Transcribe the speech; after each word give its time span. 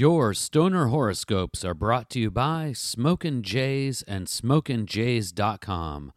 Your 0.00 0.32
stoner 0.32 0.86
horoscopes 0.86 1.64
are 1.64 1.74
brought 1.74 2.08
to 2.10 2.20
you 2.20 2.30
by 2.30 2.72
Smokin' 2.72 3.42
Jays 3.42 4.02
and 4.02 4.28
SmokinJays.com. 4.28 6.12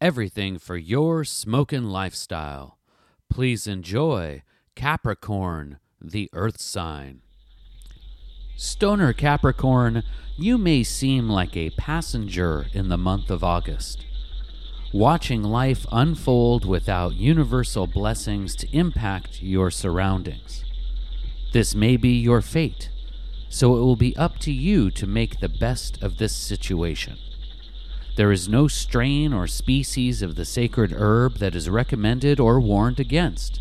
Everything 0.00 0.58
for 0.58 0.78
your 0.78 1.22
smoking 1.22 1.84
lifestyle. 1.84 2.78
Please 3.28 3.66
enjoy 3.66 4.42
Capricorn, 4.74 5.78
the 6.00 6.30
Earth 6.32 6.58
sign. 6.58 7.20
Stoner 8.56 9.12
Capricorn, 9.12 10.04
you 10.38 10.56
may 10.56 10.82
seem 10.82 11.28
like 11.28 11.54
a 11.54 11.68
passenger 11.76 12.64
in 12.72 12.88
the 12.88 12.96
month 12.96 13.28
of 13.28 13.44
August, 13.44 14.06
watching 14.94 15.42
life 15.42 15.84
unfold 15.92 16.64
without 16.64 17.12
universal 17.12 17.86
blessings 17.86 18.56
to 18.56 18.74
impact 18.74 19.42
your 19.42 19.70
surroundings. 19.70 20.64
This 21.52 21.74
may 21.74 21.98
be 21.98 22.18
your 22.18 22.40
fate, 22.40 22.88
so 23.52 23.76
it 23.76 23.80
will 23.80 23.96
be 23.96 24.16
up 24.16 24.38
to 24.38 24.50
you 24.50 24.90
to 24.90 25.06
make 25.06 25.38
the 25.38 25.48
best 25.48 26.02
of 26.02 26.16
this 26.16 26.34
situation. 26.34 27.18
There 28.16 28.32
is 28.32 28.48
no 28.48 28.66
strain 28.66 29.34
or 29.34 29.46
species 29.46 30.22
of 30.22 30.36
the 30.36 30.46
sacred 30.46 30.90
herb 30.96 31.36
that 31.36 31.54
is 31.54 31.68
recommended 31.68 32.40
or 32.40 32.58
warned 32.58 32.98
against. 32.98 33.60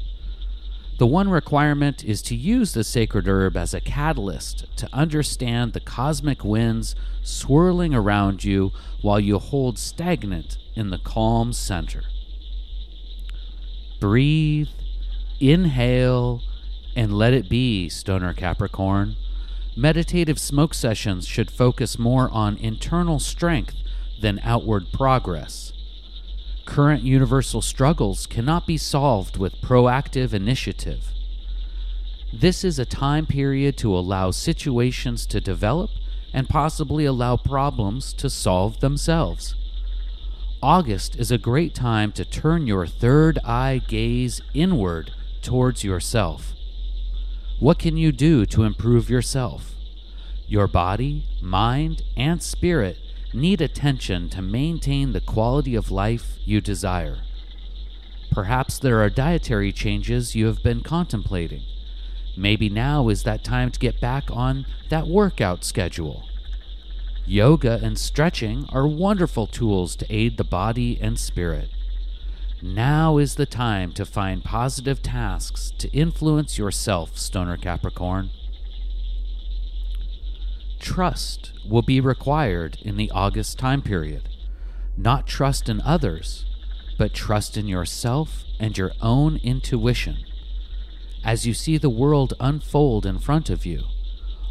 The 0.98 1.08
one 1.08 1.30
requirement 1.30 2.06
is 2.06 2.22
to 2.24 2.38
use 2.38 2.72
the 2.72 2.86
sacred 2.86 3.28
herb 3.28 3.58
as 3.58 3.74
a 3.74 3.82
catalyst 3.82 4.66
to 4.78 4.88
understand 4.94 5.74
the 5.74 5.82
cosmic 5.82 6.46
winds 6.46 6.96
swirling 7.22 7.94
around 7.94 8.46
you 8.46 8.72
while 9.02 9.20
you 9.20 9.40
hold 9.40 9.78
stagnant 9.78 10.58
in 10.74 10.90
the 10.90 11.00
calm 11.00 11.52
center. 11.52 12.04
Breathe, 14.00 14.70
inhale, 15.42 16.42
and 16.96 17.12
let 17.12 17.34
it 17.34 17.50
be, 17.50 17.90
Stoner 17.90 18.34
Capricorn. 18.34 19.18
Meditative 19.76 20.38
smoke 20.38 20.74
sessions 20.74 21.26
should 21.26 21.50
focus 21.50 21.98
more 21.98 22.30
on 22.32 22.58
internal 22.58 23.20
strength 23.20 23.76
than 24.22 24.42
outward 24.44 24.92
progress. 24.92 25.72
Current 26.66 27.04
universal 27.04 27.62
struggles 27.62 28.28
cannot 28.28 28.68
be 28.68 28.78
solved 28.78 29.38
with 29.38 29.62
proactive 29.62 30.34
initiative. 30.34 31.14
This 32.34 32.64
is 32.64 32.80
a 32.80 32.86
time 32.86 33.26
period 33.26 33.78
to 33.78 33.96
allow 33.96 34.32
situations 34.32 35.26
to 35.28 35.40
develop 35.40 35.90
and 36.34 36.50
possibly 36.50 37.06
allow 37.06 37.38
problems 37.38 38.14
to 38.14 38.30
solve 38.30 38.80
themselves. 38.80 39.56
August 40.62 41.16
is 41.16 41.32
a 41.32 41.38
great 41.38 41.74
time 41.74 42.12
to 42.12 42.24
turn 42.26 42.68
your 42.68 42.86
third 42.86 43.40
eye 43.44 43.82
gaze 43.88 44.42
inward 44.54 45.12
towards 45.42 45.84
yourself. 45.84 46.54
What 47.62 47.78
can 47.78 47.96
you 47.96 48.12
do 48.12 48.48
to 48.48 48.64
improve 48.64 49.08
yourself? 49.08 49.76
Your 50.48 50.66
body, 50.66 51.26
mind, 51.44 52.02
and 52.18 52.42
spirit 52.42 52.98
need 53.36 53.62
attention 53.62 54.32
to 54.32 54.42
maintain 54.42 55.12
the 55.12 55.22
quality 55.22 55.76
of 55.76 55.92
life 55.92 56.40
you 56.44 56.60
desire. 56.60 57.20
Perhaps 58.32 58.80
there 58.80 59.00
are 59.00 59.12
dietary 59.12 59.72
changes 59.72 60.36
you 60.36 60.48
have 60.48 60.64
been 60.64 60.82
contemplating. 60.82 61.62
Maybe 62.36 62.68
now 62.68 63.10
is 63.10 63.22
that 63.26 63.44
time 63.44 63.70
to 63.70 63.80
get 63.80 64.02
back 64.02 64.24
on 64.32 64.66
that 64.90 65.06
workout 65.06 65.64
schedule. 65.64 66.24
Yoga 67.28 67.80
and 67.84 67.96
stretching 67.96 68.66
are 68.70 68.88
wonderful 68.88 69.46
tools 69.46 69.96
to 69.98 70.12
aid 70.12 70.38
the 70.38 70.44
body 70.44 70.98
and 71.00 71.20
spirit. 71.20 71.70
Now 72.64 73.18
is 73.18 73.36
the 73.36 73.48
time 73.48 73.92
to 73.94 74.06
find 74.06 74.44
positive 74.44 75.02
tasks 75.02 75.74
to 75.80 75.90
influence 75.90 76.60
yourself, 76.60 77.18
Stoner 77.18 77.58
Capricorn. 77.58 78.30
Trust 80.80 81.54
will 81.68 81.82
be 81.82 82.00
required 82.00 82.78
in 82.84 82.98
the 82.98 83.10
August 83.16 83.58
time 83.58 83.82
period. 83.82 84.30
Not 84.96 85.26
trust 85.26 85.70
in 85.70 85.82
others, 85.82 86.46
but 87.00 87.16
trust 87.16 87.58
in 87.58 87.68
yourself 87.68 88.44
and 88.60 88.78
your 88.78 88.92
own 89.02 89.38
intuition. 89.38 90.18
As 91.24 91.48
you 91.48 91.56
see 91.56 91.80
the 91.80 91.90
world 91.90 92.36
unfold 92.40 93.08
in 93.08 93.18
front 93.18 93.50
of 93.50 93.66
you, 93.66 93.86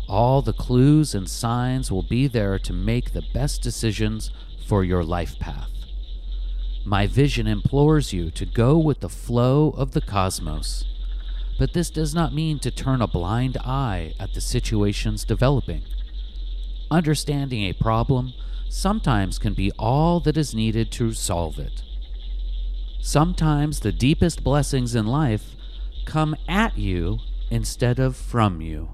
all 0.08 0.42
the 0.42 0.52
clues 0.52 1.14
and 1.14 1.30
signs 1.30 1.92
will 1.92 2.02
be 2.02 2.26
there 2.26 2.58
to 2.58 2.72
make 2.72 3.12
the 3.12 3.24
best 3.32 3.62
decisions 3.62 4.32
for 4.66 4.82
your 4.82 5.04
life 5.04 5.38
path. 5.38 5.79
My 6.84 7.06
vision 7.06 7.46
implores 7.46 8.12
you 8.12 8.30
to 8.30 8.46
go 8.46 8.78
with 8.78 9.00
the 9.00 9.08
flow 9.08 9.70
of 9.76 9.92
the 9.92 10.00
cosmos. 10.00 10.84
But 11.58 11.74
this 11.74 11.90
does 11.90 12.14
not 12.14 12.34
mean 12.34 12.58
to 12.60 12.70
turn 12.70 13.02
a 13.02 13.06
blind 13.06 13.58
eye 13.58 14.14
at 14.18 14.32
the 14.32 14.40
situations 14.40 15.24
developing. 15.24 15.82
Understanding 16.90 17.64
a 17.64 17.74
problem 17.74 18.32
sometimes 18.68 19.38
can 19.38 19.52
be 19.52 19.70
all 19.78 20.20
that 20.20 20.36
is 20.36 20.54
needed 20.54 20.90
to 20.92 21.12
solve 21.12 21.58
it. 21.58 21.82
Sometimes 23.00 23.80
the 23.80 23.92
deepest 23.92 24.42
blessings 24.42 24.94
in 24.94 25.06
life 25.06 25.56
come 26.06 26.34
at 26.48 26.78
you 26.78 27.18
instead 27.50 27.98
of 27.98 28.16
from 28.16 28.60
you. 28.60 28.88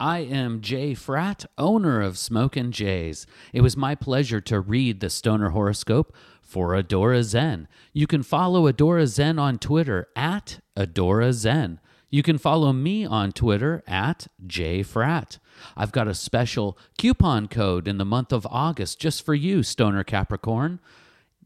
I 0.00 0.20
am 0.20 0.62
Jay 0.62 0.94
Fratt, 0.94 1.44
owner 1.58 2.00
of 2.00 2.16
Smokin' 2.16 2.72
Jays. 2.72 3.26
It 3.52 3.60
was 3.60 3.76
my 3.76 3.94
pleasure 3.94 4.40
to 4.40 4.58
read 4.58 5.00
the 5.00 5.10
Stoner 5.10 5.50
horoscope 5.50 6.16
for 6.40 6.70
Adora 6.70 7.22
Zen. 7.22 7.68
You 7.92 8.06
can 8.06 8.22
follow 8.22 8.66
Adora 8.66 9.06
Zen 9.06 9.38
on 9.38 9.58
Twitter 9.58 10.08
at 10.16 10.60
Adora 10.74 11.34
Zen. 11.34 11.80
You 12.08 12.22
can 12.22 12.38
follow 12.38 12.72
me 12.72 13.04
on 13.04 13.32
Twitter 13.32 13.82
at 13.86 14.26
JFrat. 14.46 15.38
I've 15.76 15.92
got 15.92 16.08
a 16.08 16.14
special 16.14 16.78
coupon 16.96 17.46
code 17.46 17.86
in 17.86 17.98
the 17.98 18.06
month 18.06 18.32
of 18.32 18.46
August 18.50 18.98
just 18.98 19.22
for 19.22 19.34
you, 19.34 19.62
Stoner 19.62 20.02
Capricorn. 20.02 20.80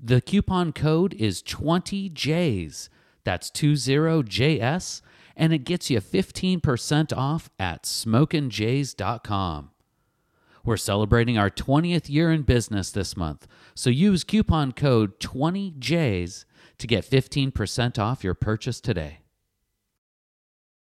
The 0.00 0.20
coupon 0.20 0.72
code 0.72 1.12
is 1.14 1.42
20Js. 1.42 2.88
That's 3.24 3.50
20JS 3.50 5.00
and 5.36 5.52
it 5.52 5.64
gets 5.64 5.90
you 5.90 6.00
15% 6.00 7.16
off 7.16 7.50
at 7.58 7.84
smokinjays.com. 7.84 9.70
We're 10.64 10.76
celebrating 10.78 11.36
our 11.36 11.50
20th 11.50 12.08
year 12.08 12.32
in 12.32 12.42
business 12.42 12.90
this 12.90 13.16
month, 13.16 13.46
so 13.74 13.90
use 13.90 14.24
coupon 14.24 14.72
code 14.72 15.20
20Js 15.20 16.44
to 16.78 16.86
get 16.86 17.04
15% 17.04 17.98
off 17.98 18.24
your 18.24 18.34
purchase 18.34 18.80
today. 18.80 19.23